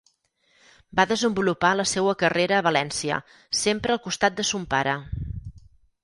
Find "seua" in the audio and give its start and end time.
1.91-2.15